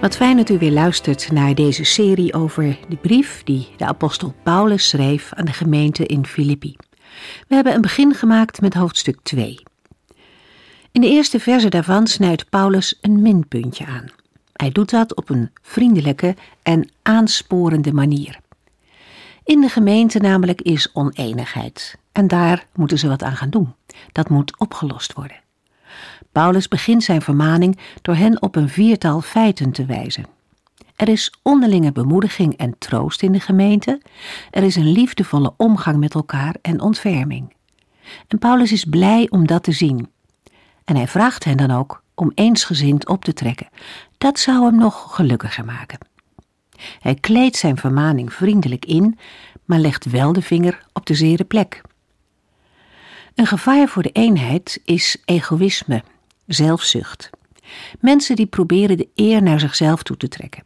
[0.00, 4.34] Wat fijn dat u weer luistert naar deze serie over de brief die de apostel
[4.42, 6.76] Paulus schreef aan de gemeente in Filippi.
[7.48, 9.62] We hebben een begin gemaakt met hoofdstuk 2.
[10.92, 14.06] In de eerste verse daarvan snijdt Paulus een minpuntje aan.
[14.52, 18.38] Hij doet dat op een vriendelijke en aansporende manier.
[19.44, 23.74] In de gemeente namelijk is oneenigheid en daar moeten ze wat aan gaan doen.
[24.12, 25.40] Dat moet opgelost worden.
[26.32, 30.26] Paulus begint zijn vermaning door hen op een viertal feiten te wijzen.
[30.96, 34.00] Er is onderlinge bemoediging en troost in de gemeente.
[34.50, 37.54] Er is een liefdevolle omgang met elkaar en ontferming.
[38.28, 40.10] En Paulus is blij om dat te zien.
[40.84, 43.68] En hij vraagt hen dan ook om eensgezind op te trekken.
[44.18, 45.98] Dat zou hem nog gelukkiger maken.
[47.00, 49.18] Hij kleedt zijn vermaning vriendelijk in,
[49.64, 51.82] maar legt wel de vinger op de zere plek.
[53.38, 56.02] Een gevaar voor de eenheid is egoïsme
[56.46, 57.30] zelfzucht.
[58.00, 60.64] Mensen die proberen de eer naar zichzelf toe te trekken.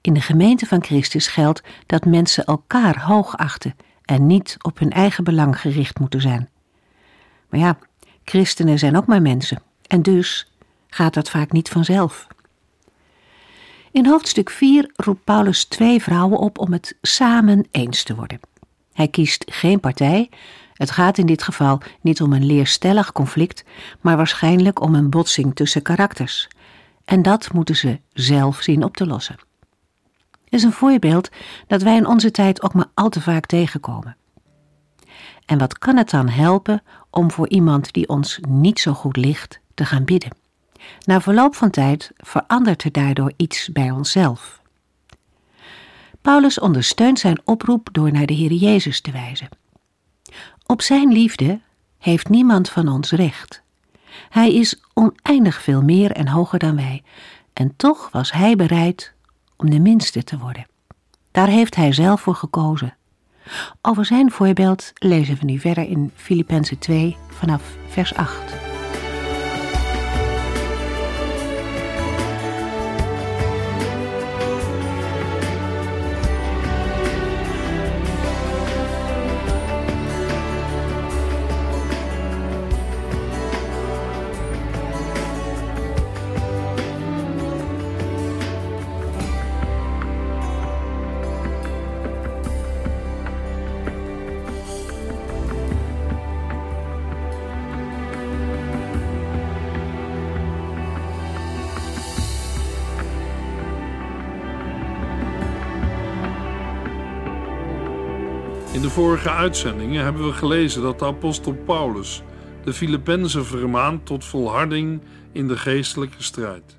[0.00, 4.90] In de gemeente van Christus geldt dat mensen elkaar hoog achten en niet op hun
[4.90, 6.48] eigen belang gericht moeten zijn.
[7.48, 7.78] Maar ja,
[8.24, 10.52] christenen zijn ook maar mensen en dus
[10.86, 12.26] gaat dat vaak niet vanzelf.
[13.90, 18.40] In hoofdstuk 4 roept Paulus twee vrouwen op om het samen eens te worden.
[18.92, 20.28] Hij kiest geen partij,
[20.80, 23.64] het gaat in dit geval niet om een leerstellig conflict,
[24.00, 26.48] maar waarschijnlijk om een botsing tussen karakters.
[27.04, 29.36] En dat moeten ze zelf zien op te lossen.
[30.48, 31.30] Is een voorbeeld
[31.66, 34.16] dat wij in onze tijd ook maar al te vaak tegenkomen.
[35.46, 39.60] En wat kan het dan helpen om voor iemand die ons niet zo goed ligt
[39.74, 40.36] te gaan bidden?
[41.04, 44.60] Na verloop van tijd verandert er daardoor iets bij onszelf.
[46.20, 49.48] Paulus ondersteunt zijn oproep door naar de Heer Jezus te wijzen.
[50.70, 51.60] Op Zijn liefde
[51.98, 53.62] heeft niemand van ons recht.
[54.28, 57.02] Hij is oneindig veel meer en hoger dan wij,
[57.52, 59.14] en toch was Hij bereid
[59.56, 60.66] om de minste te worden.
[61.30, 62.96] Daar heeft Hij zelf voor gekozen.
[63.82, 68.69] Over Zijn voorbeeld lezen we nu verder in Filippenzen 2 vanaf vers 8.
[109.20, 112.22] Vorige uitzendingen hebben we gelezen dat de apostel Paulus
[112.64, 116.76] de Filippenzen vermaant tot volharding in de geestelijke strijd.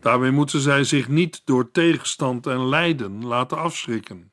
[0.00, 4.30] Daarmee moeten zij zich niet door tegenstand en lijden laten afschrikken.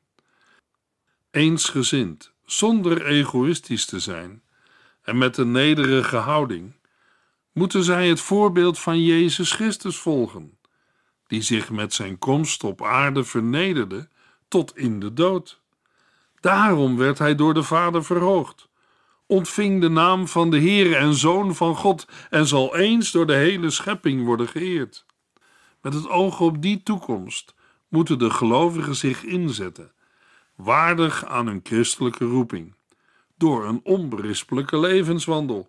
[1.30, 4.42] Eensgezind, zonder egoïstisch te zijn
[5.02, 6.72] en met een nederige houding,
[7.52, 10.58] moeten zij het voorbeeld van Jezus Christus volgen,
[11.26, 14.08] die zich met zijn komst op aarde vernederde
[14.48, 15.64] tot in de dood.
[16.40, 18.68] Daarom werd hij door de Vader verhoogd,
[19.26, 23.34] ontving de naam van de Heer en Zoon van God en zal eens door de
[23.34, 25.06] hele schepping worden geëerd.
[25.82, 27.54] Met het oog op die toekomst
[27.88, 29.92] moeten de gelovigen zich inzetten,
[30.56, 32.74] waardig aan hun christelijke roeping,
[33.36, 35.68] door een onberispelijke levenswandel.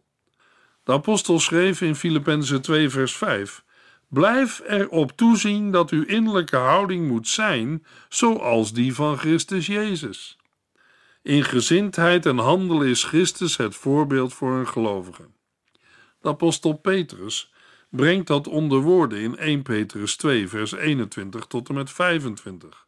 [0.83, 3.65] De apostel schreef in Filippenzen 2 vers 5
[4.07, 10.36] Blijf erop toezien dat uw innerlijke houding moet zijn zoals die van Christus Jezus.
[11.27, 15.23] In gezindheid en handelen is Christus het voorbeeld voor een gelovige.
[16.21, 17.53] De apostel Petrus
[17.89, 22.87] brengt dat onder woorden in 1 Petrus 2, vers 21 tot en met 25.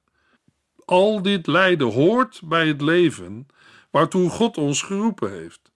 [0.86, 3.48] Al dit lijden hoort bij het leven
[3.92, 5.72] waartoe God ons geroepen heeft.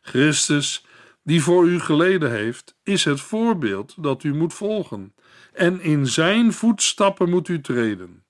[0.00, 0.84] Christus,
[1.22, 5.14] die voor u geleden heeft, is het voorbeeld dat u moet volgen,
[5.52, 8.24] en in zijn voetstappen moet u treden.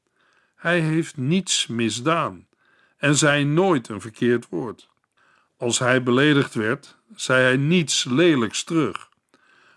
[0.54, 2.45] Hij heeft niets misdaan
[2.96, 4.88] en zei nooit een verkeerd woord.
[5.56, 9.08] Als hij beledigd werd, zei hij niets lelijks terug.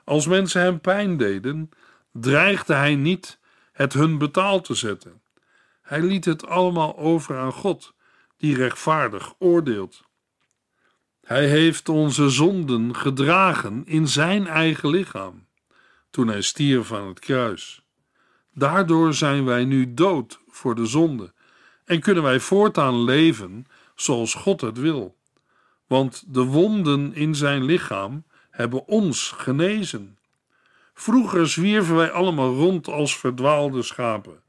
[0.03, 1.69] Als mensen hem pijn deden,
[2.11, 3.39] dreigde hij niet
[3.71, 5.21] het hun betaald te zetten.
[5.81, 7.93] Hij liet het allemaal over aan God,
[8.37, 10.03] die rechtvaardig oordeelt.
[11.21, 15.47] Hij heeft onze zonden gedragen in zijn eigen lichaam,
[16.09, 17.83] toen hij stierf aan het kruis.
[18.53, 21.33] Daardoor zijn wij nu dood voor de zonde
[21.89, 23.65] en kunnen wij voortaan leven
[23.95, 25.17] zoals God het wil.
[25.87, 30.17] Want de wonden in zijn lichaam hebben ons genezen.
[30.93, 34.41] Vroeger zwierven wij allemaal rond als verdwaalde schapen,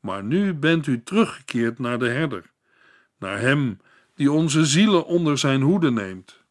[0.00, 2.50] maar nu bent u teruggekeerd naar de herder,
[3.18, 3.80] naar hem
[4.14, 6.42] die onze zielen onder zijn hoede neemt.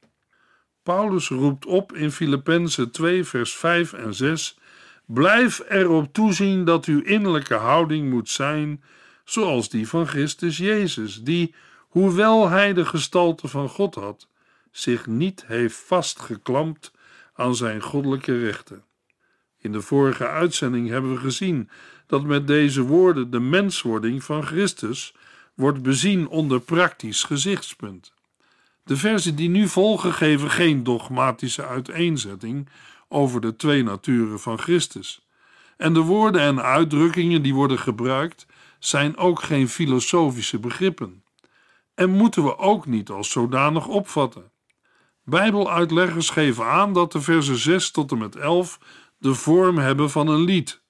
[0.84, 4.58] Paulus roept op in Filippenzen 2 vers 5 en 6
[5.06, 8.84] Blijf erop toezien dat uw innerlijke houding moet zijn
[9.30, 14.28] zoals die van Christus Jezus, die, hoewel hij de gestalte van God had,
[14.72, 16.92] zich niet heeft vastgeklampt
[17.34, 18.84] aan zijn goddelijke rechten.
[19.58, 21.70] In de vorige uitzending hebben we gezien
[22.06, 25.14] dat met deze woorden de menswording van Christus
[25.54, 28.14] wordt bezien onder praktisch gezichtspunt.
[28.84, 32.70] De versen die nu volgen geven geen dogmatische uiteenzetting
[33.08, 35.22] over de twee naturen van Christus.
[35.78, 38.46] En de woorden en uitdrukkingen die worden gebruikt
[38.80, 41.24] zijn ook geen filosofische begrippen
[41.98, 44.52] en moeten we ook niet als zodanig opvatten.
[45.24, 48.80] Bijbeluitleggers geven aan dat de versen 6 tot en met 11
[49.18, 50.82] de vorm hebben van een lied.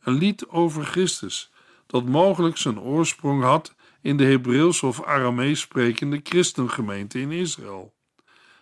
[0.00, 1.50] Een lied over Christus,
[1.86, 7.94] dat mogelijk zijn oorsprong had in de Hebreeuws of Aramees sprekende christengemeente in Israël.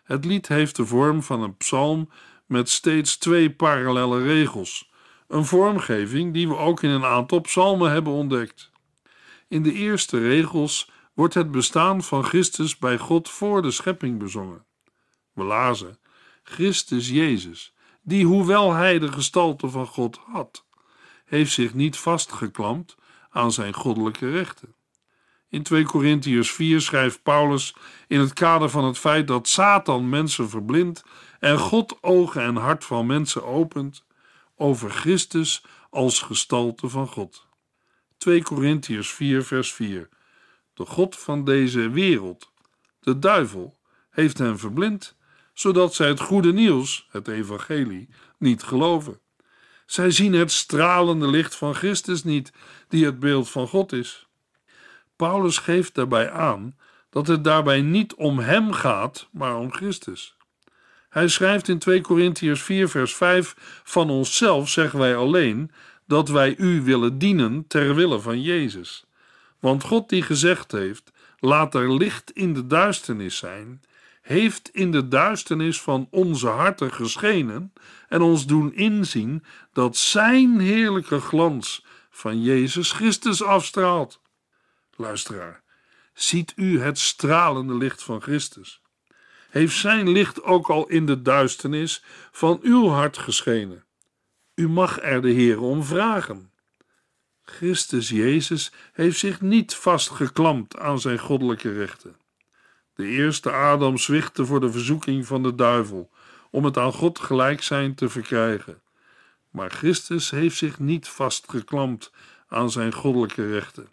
[0.05, 2.11] Het lied heeft de vorm van een psalm
[2.47, 4.91] met steeds twee parallelle regels,
[5.35, 8.71] een vormgeving die we ook in een aantal psalmen hebben ontdekt.
[9.49, 14.65] In de eerste regels wordt het bestaan van Christus bij God voor de schepping bezongen.
[15.33, 15.99] We lazen:
[16.43, 20.67] Christus Jezus, die, hoewel hij de gestalte van God had,
[21.25, 22.97] heeft zich niet vastgeklampt
[23.31, 24.75] aan zijn goddelijke rechten.
[25.49, 27.77] In 2 Korintiërs 4 schrijft Paulus
[28.09, 31.05] in het kader van het feit dat Satan mensen verblindt
[31.39, 34.04] en God ogen en hart van mensen opent
[34.57, 37.47] over Christus als gestalte van God.
[38.17, 40.09] 2 Korintiërs 4 vers 4
[40.75, 42.53] De God van deze wereld,
[43.01, 43.77] de duivel,
[44.11, 45.17] heeft hen verblind,
[45.55, 48.09] zodat zij het goede nieuws, het evangelie,
[48.39, 49.21] niet geloven.
[49.87, 52.53] Zij zien het stralende licht van Christus niet,
[52.89, 54.27] die het beeld van God is.
[55.17, 56.77] Paulus geeft daarbij aan
[57.11, 60.34] dat het daarbij niet om hem gaat, maar om Christus.
[61.15, 65.71] Hij schrijft in 2 Korintiërs 4 vers 5 van onszelf zeggen wij alleen
[66.07, 69.05] dat wij u willen dienen ter wille van Jezus.
[69.61, 73.83] Want God die gezegd heeft: laat er licht in de duisternis zijn,
[74.23, 77.73] heeft in de duisternis van onze harten geschenen
[78.09, 84.21] en ons doen inzien dat Zijn heerlijke glans van Jezus Christus afstraalt.
[84.97, 85.63] Luisteraar,
[86.15, 88.83] ziet u het stralende licht van Christus?
[89.55, 93.85] Heeft Zijn licht ook al in de duisternis van uw hart geschenen?
[94.55, 96.51] U mag er de Heer om vragen.
[97.43, 102.17] Christus Jezus heeft zich niet vastgeklampt aan zijn goddelijke rechten.
[102.95, 106.11] De eerste Adam zwichtte voor de verzoeking van de duivel
[106.51, 108.83] om het aan God gelijk zijn te verkrijgen.
[109.51, 112.13] Maar Christus heeft zich niet vastgeklampt
[112.49, 113.89] aan zijn goddelijke rechten.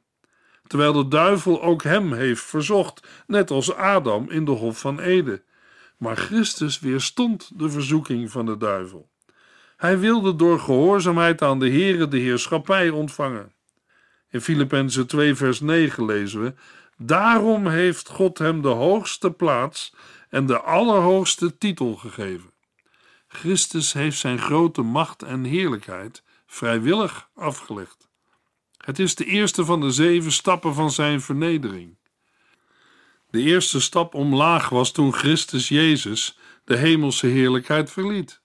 [0.67, 5.43] Terwijl de duivel ook hem heeft verzocht, net als Adam in de Hof van Eden.
[6.01, 9.09] Maar Christus weerstond de verzoeking van de duivel.
[9.77, 13.53] Hij wilde door gehoorzaamheid aan de Here de heerschappij ontvangen.
[14.29, 16.53] In Filippenzen 2 vers 9 lezen we:
[16.97, 19.95] Daarom heeft God hem de hoogste plaats
[20.29, 22.51] en de allerhoogste titel gegeven.
[23.27, 28.09] Christus heeft zijn grote macht en heerlijkheid vrijwillig afgelegd.
[28.77, 31.97] Het is de eerste van de zeven stappen van zijn vernedering.
[33.31, 38.41] De eerste stap omlaag was toen Christus Jezus de hemelse heerlijkheid verliet.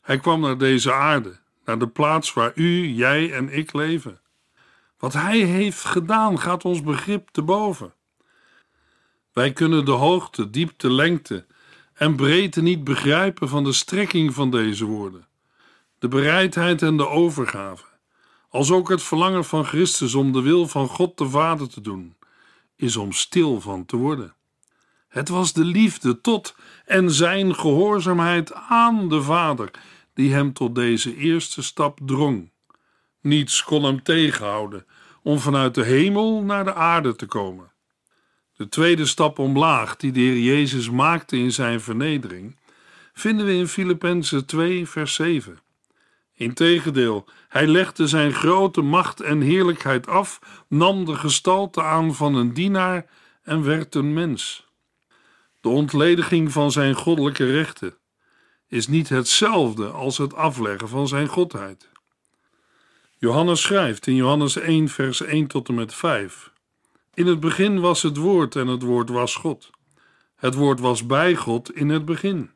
[0.00, 4.20] Hij kwam naar deze aarde, naar de plaats waar u, jij en ik leven.
[4.98, 7.94] Wat hij heeft gedaan gaat ons begrip te boven.
[9.32, 11.46] Wij kunnen de hoogte, diepte, lengte
[11.94, 15.26] en breedte niet begrijpen van de strekking van deze woorden.
[15.98, 17.84] De bereidheid en de overgave,
[18.48, 22.16] als ook het verlangen van Christus om de wil van God de Vader te doen,
[22.76, 24.34] is om stil van te worden.
[25.08, 26.54] Het was de liefde tot
[26.84, 29.70] en zijn gehoorzaamheid aan de Vader
[30.14, 32.50] die hem tot deze eerste stap drong.
[33.20, 34.86] Niets kon hem tegenhouden
[35.22, 37.72] om vanuit de hemel naar de aarde te komen.
[38.56, 42.56] De tweede stap omlaag die de Heer Jezus maakte in zijn vernedering,
[43.12, 45.58] vinden we in Filippenzen 2, vers 7.
[46.34, 52.54] Integendeel, hij legde zijn grote macht en heerlijkheid af, nam de gestalte aan van een
[52.54, 53.06] dienaar
[53.42, 54.66] en werd een mens.
[55.60, 57.96] De ontlediging van zijn goddelijke rechten
[58.68, 61.88] is niet hetzelfde als het afleggen van zijn godheid.
[63.18, 66.52] Johannes schrijft in Johannes 1, vers 1 tot en met 5.
[67.14, 69.70] In het begin was het woord en het woord was God.
[70.34, 72.50] Het woord was bij God in het begin.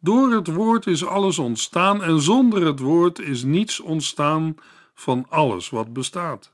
[0.00, 4.54] Door het woord is alles ontstaan en zonder het woord is niets ontstaan
[4.94, 6.52] van alles wat bestaat.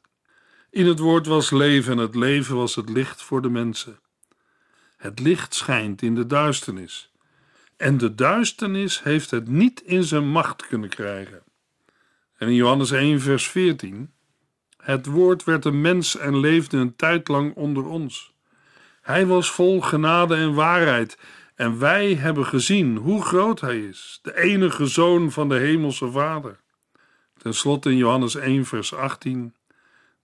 [0.71, 3.99] In het woord was leven en het leven was het licht voor de mensen.
[4.97, 7.13] Het licht schijnt in de duisternis
[7.83, 11.43] en de duisternis heeft het niet in zijn macht kunnen krijgen.
[12.37, 14.13] En in Johannes 1, vers 14:
[14.77, 18.33] Het woord werd een mens en leefde een tijd lang onder ons.
[19.01, 21.19] Hij was vol genade en waarheid,
[21.55, 26.61] en wij hebben gezien hoe groot hij is, de enige zoon van de Hemelse Vader.
[27.37, 29.55] Ten slotte in Johannes 1, vers 18: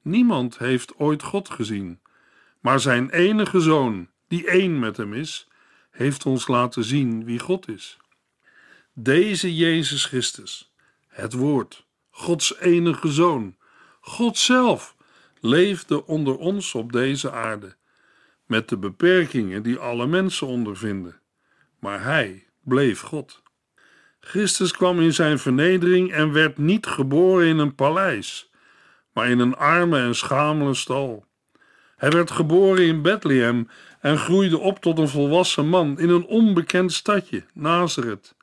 [0.03, 2.01] Niemand heeft ooit God gezien,
[2.61, 5.49] maar zijn enige zoon, die één met hem is,
[5.91, 7.99] heeft ons laten zien wie God is.
[8.93, 10.73] Deze Jezus Christus,
[11.09, 13.57] het Woord, Gods enige Zoon,
[14.01, 14.97] God zelf,
[15.41, 17.77] leefde onder ons op deze aarde,
[18.49, 21.21] met de beperkingen die alle mensen ondervinden.
[21.79, 23.43] Maar Hij bleef God.
[24.21, 28.51] Christus kwam in zijn vernedering en werd niet geboren in een paleis,
[29.13, 31.25] maar in een arme en schamele stal.
[31.97, 33.69] Hij werd geboren in Bethlehem
[34.01, 38.37] en groeide op tot een volwassen man in een onbekend stadje, Nazareth.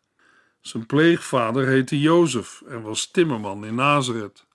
[0.62, 4.46] Zijn pleegvader heette Jozef en was timmerman in Nazareth.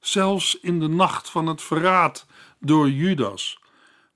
[0.00, 2.26] Zelfs in de nacht van het verraad
[2.60, 3.61] door Judas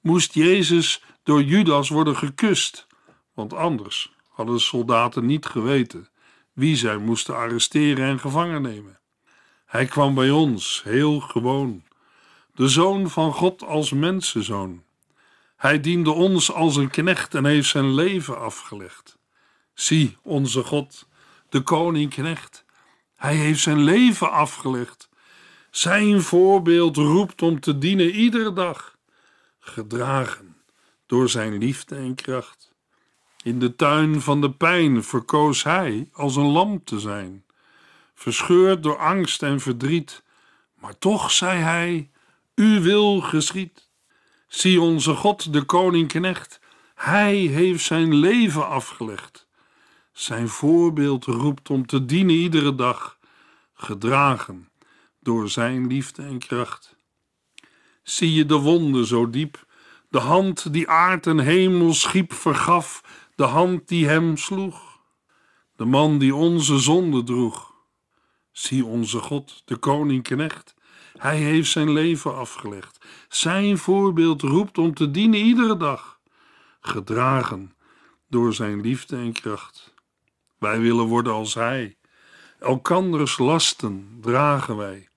[0.06, 2.86] moest Jezus door Judas worden gekust,
[3.34, 6.08] want anders hadden de soldaten niet geweten
[6.52, 8.98] wie zij moesten arresteren en gevangen nemen.
[9.64, 11.84] Hij kwam bij ons heel gewoon,
[12.54, 14.82] de zoon van God als mensenzoon.
[15.56, 19.18] Hij diende ons als een knecht en heeft zijn leven afgelegd.
[19.74, 21.08] Zie, onze God,
[21.48, 22.64] de koning-knecht.
[23.16, 25.08] Hij heeft zijn leven afgelegd.
[25.70, 28.95] Zijn voorbeeld roept om te dienen iedere dag,
[29.66, 30.56] gedragen
[31.06, 32.72] door zijn liefde en kracht.
[33.42, 37.44] In de tuin van de pijn verkoos hij als een lam te zijn,
[38.14, 40.22] verscheurd door angst en verdriet.
[40.74, 42.10] Maar toch zei hij:
[42.54, 43.88] Uw wil geschiet.
[44.48, 46.60] Zie onze God, de koning-knecht,
[46.94, 49.46] hij heeft zijn leven afgelegd.
[50.12, 53.18] Zijn voorbeeld roept om te dienen iedere dag,
[53.74, 54.68] gedragen
[55.20, 56.95] door zijn liefde en kracht.
[58.06, 59.66] Zie je de wonden zo diep,
[60.08, 63.02] de hand die aard en hemel schiep vergaf,
[63.34, 65.00] de hand die hem sloeg,
[65.76, 67.74] de man die onze zonde droeg.
[68.52, 70.74] Zie onze God, de koning-knecht,
[71.18, 73.04] hij heeft zijn leven afgelegd.
[73.28, 76.20] Zijn voorbeeld roept om te dienen iedere dag,
[76.80, 77.74] gedragen
[78.28, 79.94] door zijn liefde en kracht.
[80.58, 81.96] Wij willen worden als hij.
[82.58, 85.08] Elkanders lasten dragen wij.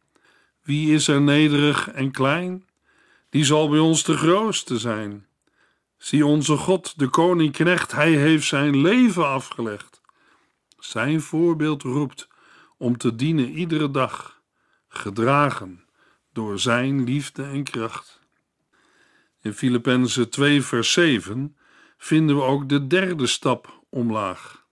[0.63, 2.67] Wie is er nederig en klein?
[3.29, 5.27] Die zal bij ons de grootste zijn.
[5.97, 10.01] Zie onze God, de koning knecht, hij heeft zijn leven afgelegd.
[10.79, 12.27] Zijn voorbeeld roept
[12.77, 14.41] om te dienen iedere dag,
[14.87, 15.83] gedragen
[16.33, 18.19] door zijn liefde en kracht.
[19.41, 21.57] In Filippenzen 2, vers 7
[21.97, 24.65] vinden we ook de derde stap omlaag.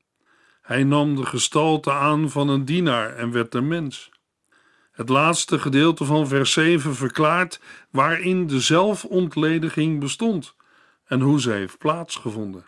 [0.61, 4.09] Hij nam de gestalte aan van een dienaar en werd een mens.
[4.97, 7.59] Het laatste gedeelte van vers 7 verklaart
[7.91, 10.55] waarin de zelfontlediging bestond
[11.05, 12.65] en hoe ze heeft plaatsgevonden.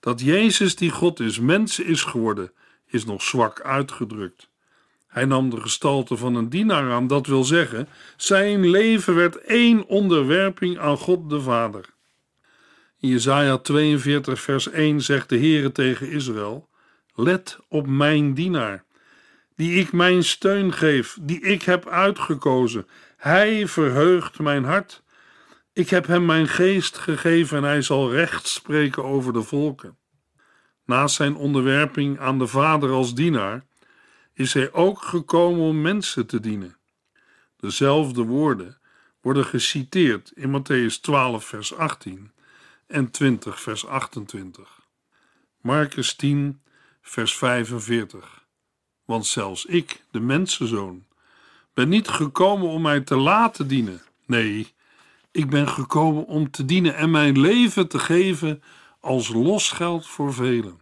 [0.00, 2.52] Dat Jezus, die God is, mens is geworden,
[2.86, 4.50] is nog zwak uitgedrukt.
[5.06, 9.86] Hij nam de gestalte van een dienaar aan, dat wil zeggen, zijn leven werd één
[9.86, 11.84] onderwerping aan God de Vader.
[12.98, 16.68] In Jesaja 42 vers 1 zegt de Heere tegen Israël,
[17.14, 18.84] let op mijn dienaar,
[19.60, 22.86] die ik mijn steun geef, die ik heb uitgekozen.
[23.16, 25.02] Hij verheugt mijn hart.
[25.72, 29.96] Ik heb hem mijn geest gegeven en hij zal recht spreken over de volken.
[30.84, 33.64] Naast zijn onderwerping aan de Vader als dienaar,
[34.34, 36.76] is hij ook gekomen om mensen te dienen.
[37.56, 38.78] Dezelfde woorden
[39.20, 42.32] worden geciteerd in Matthäus 12, vers 18
[42.86, 44.80] en 20, vers 28.
[45.60, 46.62] Marcus 10,
[47.02, 48.39] vers 45.
[49.10, 51.04] Want zelfs ik, de mensenzoon,
[51.74, 54.02] ben niet gekomen om mij te laten dienen.
[54.26, 54.72] Nee,
[55.30, 58.62] ik ben gekomen om te dienen en mijn leven te geven
[59.00, 60.80] als losgeld voor velen.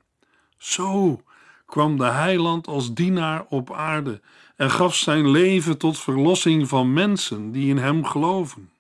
[0.58, 1.22] Zo
[1.66, 4.20] kwam de heiland als dienaar op aarde
[4.56, 8.70] en gaf zijn leven tot verlossing van mensen die in hem geloven.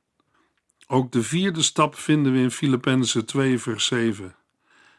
[0.86, 4.34] Ook de vierde stap vinden we in Filippenzen 2, vers 7.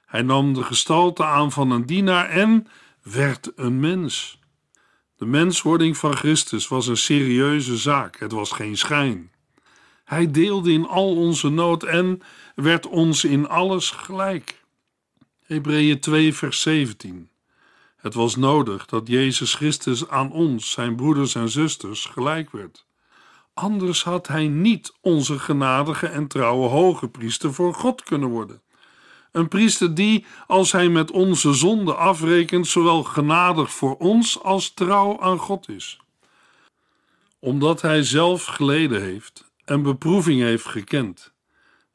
[0.05, 2.67] Hij nam de gestalte aan van een dienaar en
[3.03, 4.39] werd een mens.
[5.15, 9.31] De menswording van Christus was een serieuze zaak, het was geen schijn.
[10.05, 12.21] Hij deelde in al onze nood en
[12.55, 14.63] werd ons in alles gelijk.
[15.45, 17.29] Hebreeën 2, vers 17.
[17.95, 22.85] Het was nodig dat Jezus Christus aan ons, zijn broeders en zusters, gelijk werd.
[23.53, 28.61] Anders had hij niet onze genadige en trouwe hoge priester voor God kunnen worden.
[29.31, 35.21] Een priester die, als hij met onze zonde afrekent, zowel genadig voor ons als trouw
[35.21, 36.00] aan God is.
[37.39, 41.33] Omdat hij zelf geleden heeft en beproeving heeft gekend,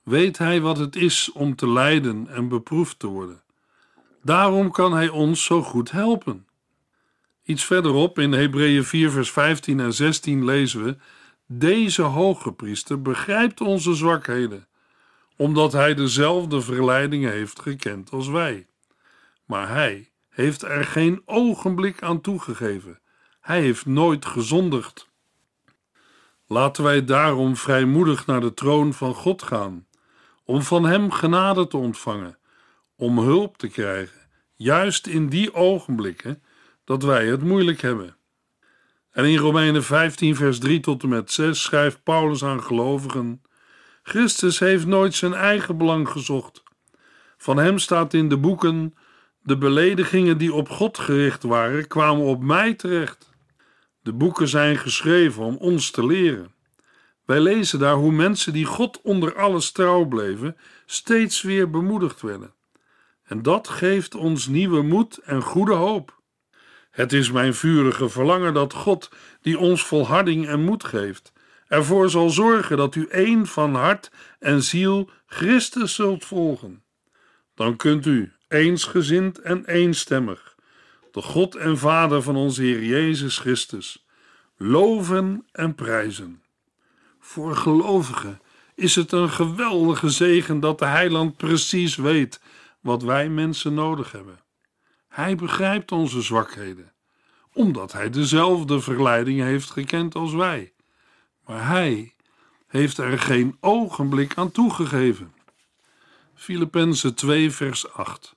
[0.03, 3.43] weet hij wat het is om te lijden en beproefd te worden.
[4.23, 6.47] Daarom kan hij ons zo goed helpen.
[7.45, 10.97] Iets verderop in Hebreeën 4, vers 15 en 16 lezen we:
[11.47, 14.67] Deze hoge priester begrijpt onze zwakheden,
[15.37, 18.67] omdat hij dezelfde verleidingen heeft gekend als wij.
[19.45, 23.01] Maar hij heeft er geen ogenblik aan toegegeven.
[23.41, 25.09] Hij heeft nooit gezondigd.
[26.47, 29.87] Laten wij daarom vrijmoedig naar de troon van God gaan,
[30.45, 32.39] om van Hem genade te ontvangen,
[32.97, 34.21] om hulp te krijgen,
[34.55, 36.43] juist in die ogenblikken
[36.85, 38.17] dat wij het moeilijk hebben.
[39.11, 43.43] En in Romeinen 15, vers 3 tot en met 6 schrijft Paulus aan gelovigen:
[44.07, 46.63] Christus heeft nooit zijn eigen belang gezocht.
[47.37, 48.95] Van hem staat in de boeken:
[49.43, 53.31] De beledigingen die op God gericht waren, kwamen op mij terecht.
[54.01, 56.55] De boeken zijn geschreven om ons te leren.
[57.25, 62.55] Wij lezen daar hoe mensen die God onder alles trouw bleven, steeds weer bemoedigd werden.
[63.25, 66.21] En dat geeft ons nieuwe moed en goede hoop.
[66.91, 71.33] Het is mijn vurige verlangen dat God, die ons volharding en moed geeft,
[71.69, 76.83] ervoor zal zorgen dat u één van hart en ziel Christus zult volgen.
[77.55, 80.55] Dan kunt u eensgezind en eenstemmig
[81.15, 84.07] de God en Vader van onze Heer Jezus Christus
[84.57, 86.43] loven en prijzen.
[87.21, 88.41] Voor gelovigen
[88.75, 92.41] is het een geweldige zegen dat de Heiland precies weet
[92.81, 94.41] wat wij mensen nodig hebben.
[95.09, 96.93] Hij begrijpt onze zwakheden,
[97.53, 100.73] omdat hij dezelfde verleidingen heeft gekend als wij.
[101.47, 102.15] Maar hij
[102.67, 105.35] heeft er geen ogenblik aan toegegeven.
[106.35, 108.37] Filippenzen 2, vers 8.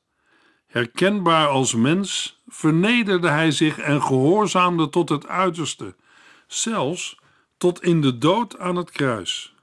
[0.68, 5.96] Herkenbaar als mens vernederde hij zich en gehoorzaamde tot het uiterste,
[6.48, 7.20] zelfs
[7.58, 9.56] tot in de dood aan het kruis.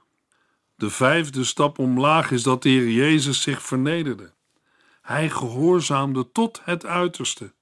[0.75, 4.33] De vijfde stap omlaag is dat de Heer Jezus zich vernederde.
[5.01, 7.53] Hij gehoorzaamde tot het uiterste.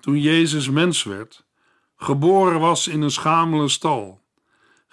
[0.00, 1.44] Toen Jezus mens werd,
[1.96, 4.21] geboren was in een schamele stal,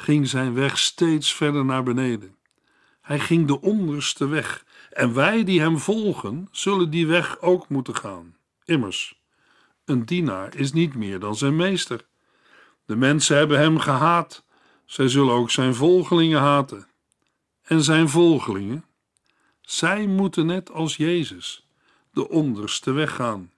[0.01, 2.35] ging zijn weg steeds verder naar beneden.
[3.01, 7.95] Hij ging de onderste weg en wij die hem volgen, zullen die weg ook moeten
[7.95, 8.35] gaan.
[8.65, 9.21] Immers,
[9.85, 12.05] een dienaar is niet meer dan zijn meester.
[12.85, 14.43] De mensen hebben hem gehaat,
[14.85, 16.87] zij zullen ook zijn volgelingen haten.
[17.63, 18.85] En zijn volgelingen,
[19.61, 21.67] zij moeten net als Jezus
[22.11, 23.51] de onderste weg gaan.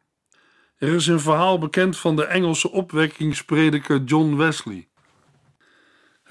[0.77, 4.89] Er is een verhaal bekend van de Engelse opwekkingsprediker John Wesley.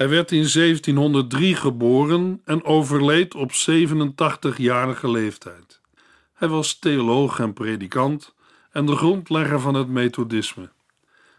[0.00, 5.80] Hij werd in 1703 geboren en overleed op 87-jarige leeftijd.
[6.34, 8.34] Hij was theoloog en predikant
[8.70, 10.70] en de grondlegger van het Methodisme.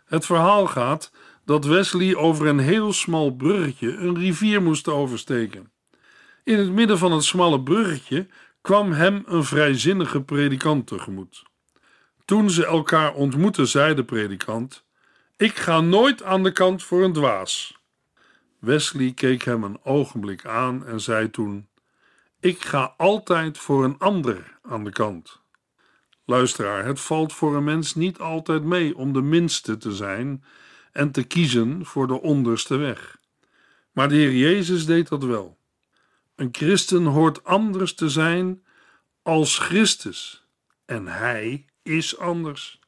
[0.05, 1.11] Het verhaal gaat
[1.45, 5.71] dat Wesley over een heel smal bruggetje een rivier moest oversteken.
[6.43, 8.27] In het midden van het smalle bruggetje
[8.61, 11.43] kwam hem een vrijzinnige predikant tegemoet.
[12.25, 14.85] Toen ze elkaar ontmoetten, zei de predikant:
[15.37, 17.79] Ik ga nooit aan de kant voor een dwaas.
[18.61, 21.67] Wesley keek hem een ogenblik aan en zei toen:
[22.39, 25.41] Ik ga altijd voor een ander aan de kant.
[26.25, 30.43] Luisteraar, het valt voor een mens niet altijd mee om de minste te zijn
[30.91, 33.17] en te kiezen voor de onderste weg.
[33.91, 35.57] Maar de Heer Jezus deed dat wel.
[36.35, 38.63] Een christen hoort anders te zijn
[39.21, 40.45] als Christus.
[40.85, 42.79] En hij is anders.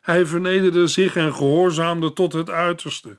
[0.00, 3.18] Hij vernederde zich en gehoorzaamde tot het uiterste.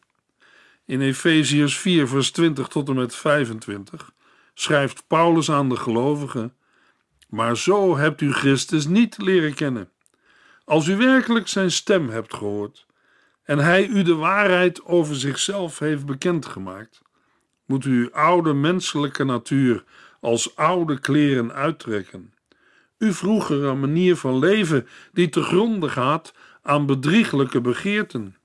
[0.91, 4.11] In Efeziërs 4, vers 20 tot en met 25
[4.53, 6.53] schrijft Paulus aan de gelovigen:
[7.29, 9.89] Maar zo hebt u Christus niet leren kennen.
[10.65, 12.85] Als u werkelijk zijn stem hebt gehoord
[13.43, 17.01] en hij u de waarheid over zichzelf heeft bekendgemaakt,
[17.65, 19.83] moet u uw oude menselijke natuur
[20.19, 22.33] als oude kleren uittrekken.
[22.97, 28.35] Uw vroegere manier van leven, die te gronde gaat aan bedrieglijke begeerten.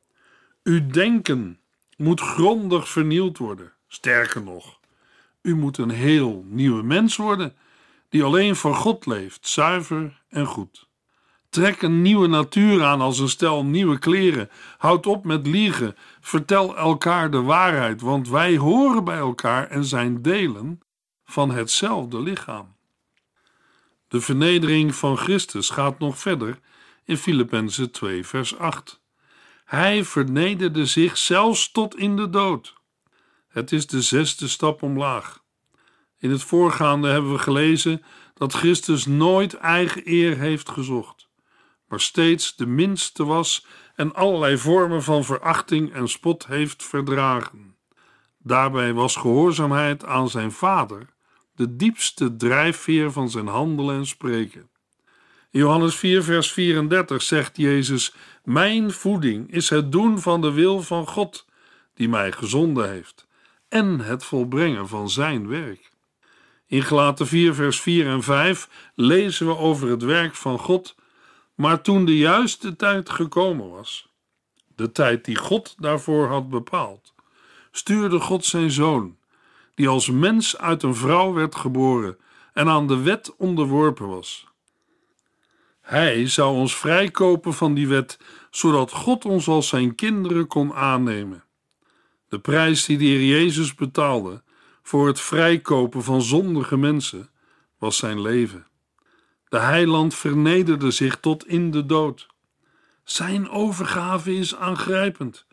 [0.62, 1.58] Uw denken
[1.96, 3.72] moet grondig vernield worden.
[3.88, 4.78] Sterker nog,
[5.42, 7.56] u moet een heel nieuwe mens worden,
[8.08, 10.88] die alleen voor God leeft, zuiver en goed.
[11.50, 14.50] Trek een nieuwe natuur aan als een stel nieuwe kleren.
[14.78, 15.96] Houd op met liegen.
[16.20, 20.80] Vertel elkaar de waarheid, want wij horen bij elkaar en zijn delen
[21.24, 22.74] van hetzelfde lichaam.
[24.08, 26.58] De vernedering van Christus gaat nog verder
[27.04, 29.00] in Filippenzen 2, vers 8.
[29.66, 32.74] Hij vernederde zich zelfs tot in de dood.
[33.48, 35.42] Het is de zesde stap omlaag.
[36.18, 38.02] In het voorgaande hebben we gelezen
[38.34, 41.28] dat Christus nooit eigen eer heeft gezocht,
[41.88, 47.76] maar steeds de minste was en allerlei vormen van verachting en spot heeft verdragen.
[48.38, 51.14] Daarbij was gehoorzaamheid aan zijn Vader
[51.54, 54.70] de diepste drijfveer van zijn handelen en spreken.
[55.56, 58.14] Johannes 4, vers 34 zegt Jezus:
[58.44, 61.46] Mijn voeding is het doen van de wil van God,
[61.94, 63.26] die mij gezonden heeft,
[63.68, 65.90] en het volbrengen van zijn werk.
[66.66, 70.94] In Gelaten 4, vers 4 en 5 lezen we over het werk van God,
[71.54, 74.08] maar toen de juiste tijd gekomen was,
[74.74, 77.14] de tijd die God daarvoor had bepaald,
[77.70, 79.16] stuurde God zijn zoon,
[79.74, 82.18] die als mens uit een vrouw werd geboren
[82.52, 84.46] en aan de wet onderworpen was.
[85.86, 88.18] Hij zou ons vrijkopen van die wet,
[88.50, 91.44] zodat God ons als zijn kinderen kon aannemen.
[92.28, 94.42] De prijs die de Heer Jezus betaalde
[94.82, 97.30] voor het vrijkopen van zondige mensen
[97.78, 98.66] was zijn leven.
[99.48, 102.26] De heiland vernederde zich tot in de dood.
[103.04, 105.46] Zijn overgave is aangrijpend.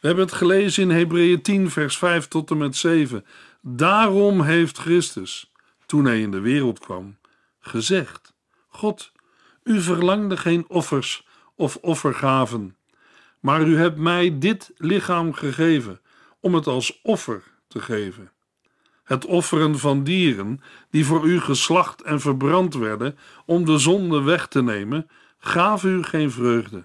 [0.00, 3.24] We hebben het gelezen in Hebreeën 10, vers 5 tot en met 7.
[3.60, 5.52] Daarom heeft Christus,
[5.86, 7.16] toen hij in de wereld kwam,
[7.60, 8.34] gezegd:
[8.68, 9.11] God,
[9.64, 12.76] u verlangde geen offers of offergaven,
[13.40, 16.00] maar u hebt mij dit lichaam gegeven
[16.40, 18.32] om het als offer te geven.
[19.04, 24.48] Het offeren van dieren die voor u geslacht en verbrand werden om de zonde weg
[24.48, 26.82] te nemen, gaf u geen vreugde.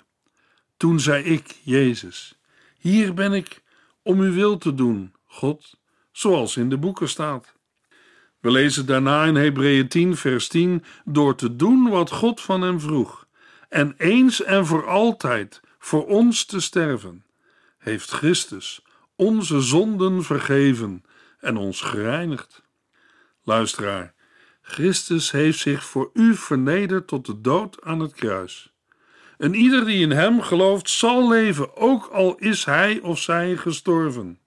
[0.78, 2.40] Toen zei ik, Jezus,
[2.78, 3.64] hier ben ik
[4.02, 5.80] om uw wil te doen, God,
[6.12, 7.57] zoals in de boeken staat.
[8.40, 12.80] We lezen daarna in Hebreeën 10, vers 10: door te doen wat God van hem
[12.80, 13.28] vroeg,
[13.70, 17.26] en eens en voor altijd voor ons te sterven,
[17.78, 18.82] heeft Christus
[19.16, 21.04] onze zonden vergeven
[21.40, 22.64] en ons gereinigd.
[23.44, 24.14] Luisteraar,
[24.62, 28.72] Christus heeft zich voor u vernederd tot de dood aan het kruis.
[29.38, 34.40] En ieder die in hem gelooft, zal leven, ook al is hij of zij gestorven.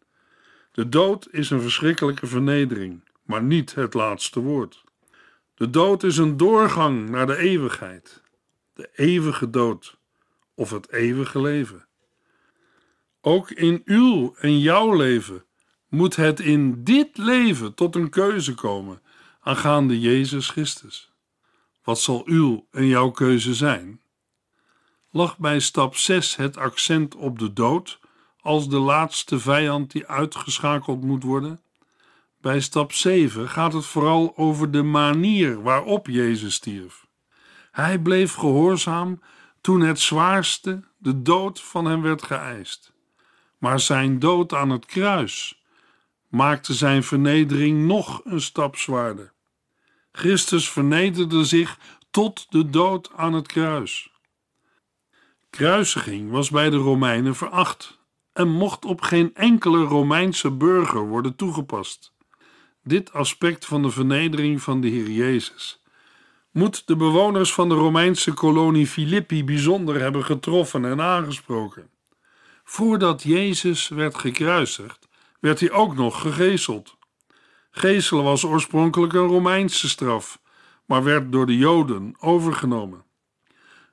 [0.73, 4.85] De dood is een verschrikkelijke vernedering, maar niet het laatste woord.
[5.55, 8.23] De dood is een doorgang naar de eeuwigheid,
[8.75, 9.99] de eeuwige dood
[10.55, 11.87] of het eeuwige leven.
[13.21, 15.45] Ook in uw en jouw leven
[15.89, 19.03] moet het in dit leven tot een keuze komen
[19.41, 21.13] aangaande Jezus Christus.
[21.83, 24.01] Wat zal uw en jouw keuze zijn?
[25.11, 28.01] Lag bij stap 6 het accent op de dood
[28.41, 31.61] als de laatste vijand die uitgeschakeld moet worden?
[32.41, 37.07] Bij stap 7 gaat het vooral over de manier waarop Jezus stierf.
[37.71, 39.23] Hij bleef gehoorzaam
[39.61, 42.93] toen het zwaarste, de dood van hem werd geëist.
[43.59, 45.63] Maar zijn dood aan het kruis
[46.29, 49.33] maakte zijn vernedering nog een stap zwaarder.
[50.13, 51.79] Christus vernederde zich
[52.11, 54.13] tot de dood aan het kruis.
[55.51, 57.99] Kruisiging was bij de Romeinen veracht
[58.33, 62.13] en mocht op geen enkele Romeinse burger worden toegepast.
[62.83, 65.83] Dit aspect van de vernedering van de Heer Jezus
[66.51, 71.91] moet de bewoners van de Romeinse kolonie Filippi bijzonder hebben getroffen en aangesproken.
[72.65, 75.09] Voordat Jezus werd gekruisigd,
[75.41, 76.97] werd hij ook nog gegezeld.
[77.71, 80.41] Gezelen was oorspronkelijk een Romeinse straf,
[80.87, 83.05] maar werd door de Joden overgenomen.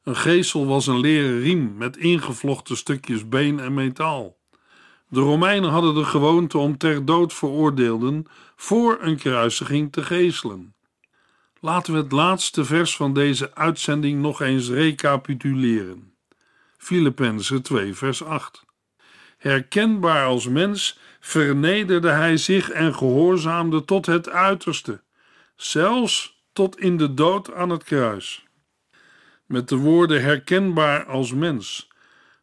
[0.03, 4.36] Een gezel was een leren riem met ingevlochten stukjes been en metaal.
[5.09, 10.75] De Romeinen hadden de gewoonte om ter dood veroordeelden voor een kruisiging te gezelen.
[11.59, 16.13] Laten we het laatste vers van deze uitzending nog eens recapituleren.
[16.77, 18.65] Filippenzen 2, vers 8.
[19.37, 25.01] Herkenbaar als mens vernederde hij zich en gehoorzaamde tot het uiterste,
[25.55, 28.45] zelfs tot in de dood aan het kruis.
[29.45, 31.87] Met de woorden herkenbaar als mens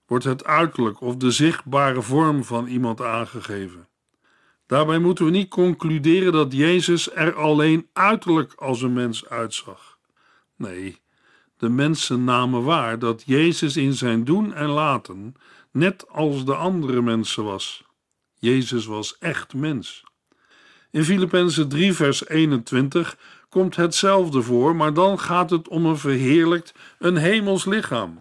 [0.07, 3.89] wordt het uiterlijk of de zichtbare vorm van iemand aangegeven.
[4.67, 9.99] Daarbij moeten we niet concluderen dat Jezus er alleen uiterlijk als een mens uitzag.
[10.57, 11.03] Nee,
[11.57, 15.35] De mensen namen waar dat Jezus in zijn doen en laten
[15.71, 17.85] net als de andere mensen was.
[18.35, 20.05] Jezus was echt mens.
[20.91, 26.75] In Filippenzen 3, vers 21 komt hetzelfde voor, maar dan gaat het om een verheerlijkt,
[26.99, 28.21] een hemels lichaam.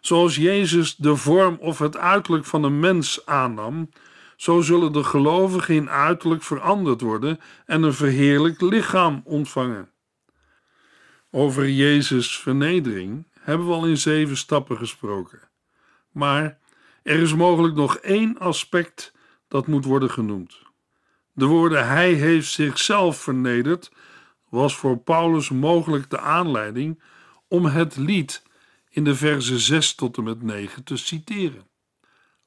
[0.00, 3.90] Zoals Jezus de vorm of het uiterlijk van een mens aannam,
[4.36, 9.90] zo zullen de gelovigen in uiterlijk veranderd worden en een verheerlijkt lichaam ontvangen.
[11.30, 15.40] Over Jezus' vernedering hebben we al in zeven stappen gesproken.
[16.12, 16.58] Maar
[17.02, 19.12] er is mogelijk nog één aspect
[19.48, 20.58] dat moet worden genoemd.
[21.32, 23.90] De woorden Hij heeft zichzelf vernederd
[24.48, 27.02] was voor Paulus mogelijk de aanleiding
[27.48, 28.42] om het lied
[28.98, 31.66] in de versen 6 tot en met 9 te citeren.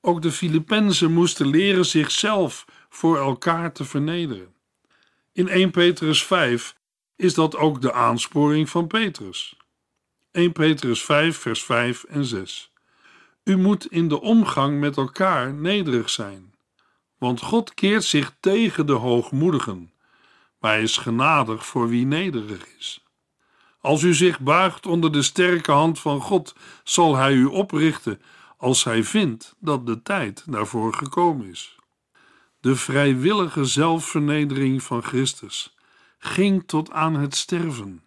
[0.02, 4.54] Ook de Filippenzen moesten leren zichzelf voor elkaar te vernederen.
[5.34, 6.76] In 1 Petrus 5
[7.16, 9.58] is dat ook de aansporing van Petrus.
[10.32, 12.72] 1 Petrus 5, vers 5 en 6.
[13.44, 16.54] U moet in de omgang met elkaar nederig zijn,
[17.18, 19.92] want God keert zich tegen de hoogmoedigen,
[20.60, 23.04] maar hij is genadig voor wie nederig is.
[23.82, 28.22] Als u zich buigt onder de sterke hand van God, zal hij u oprichten
[28.58, 31.76] als hij vindt dat de tijd daarvoor gekomen is.
[32.60, 35.76] De vrijwillige zelfvernedering van Christus
[36.20, 38.04] ging tot aan het sterven.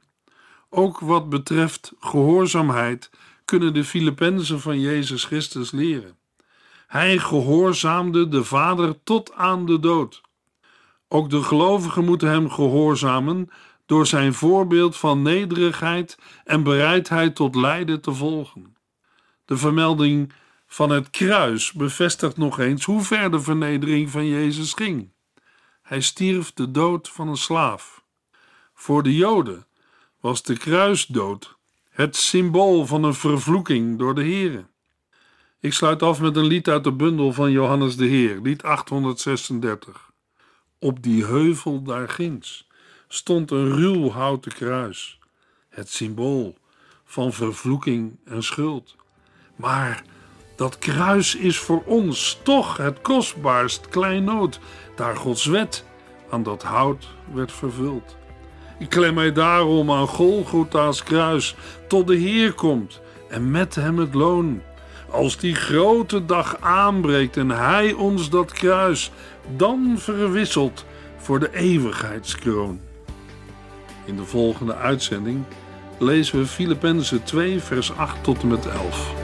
[0.71, 3.11] Ook wat betreft gehoorzaamheid
[3.45, 6.17] kunnen de Filippenzen van Jezus Christus leren.
[6.87, 10.23] Hij gehoorzaamde de Vader tot aan de dood.
[11.09, 13.51] Ook de gelovigen moeten hem gehoorzamen
[13.87, 18.77] door zijn voorbeeld van nederigheid en bereidheid tot lijden te volgen.
[19.45, 20.33] De vermelding
[20.67, 25.13] van het kruis bevestigt nog eens hoe ver de vernedering van Jezus ging.
[25.83, 28.05] Hij stierf de dood van een slaaf.
[28.75, 29.67] Voor de Joden
[30.21, 31.57] was de kruisdood
[31.91, 34.67] het symbool van een vervloeking door de Here.
[35.61, 40.11] Ik sluit af met een lied uit de bundel van Johannes de Heer, lied 836.
[40.79, 42.69] Op die heuvel daar ginds
[43.09, 45.19] stond een ruw houten kruis,
[45.69, 46.57] het symbool
[47.05, 48.97] van vervloeking en schuld.
[49.57, 50.03] Maar
[50.57, 54.61] dat kruis is voor ons toch het kostbaarst kleinood,
[54.97, 55.85] daar Gods wet
[56.31, 58.17] aan dat hout werd vervuld.
[58.79, 61.55] Ik klem mij daarom aan Golgotha's kruis,
[61.89, 64.63] tot de Heer komt en met hem het loon.
[65.11, 69.11] Als die grote dag aanbreekt en hij ons dat kruis
[69.57, 70.85] dan verwisselt
[71.17, 72.81] voor de eeuwigheidskroon.
[74.05, 75.45] In de volgende uitzending
[75.99, 79.24] lezen we Filippenzen 2 vers 8 tot en met 11.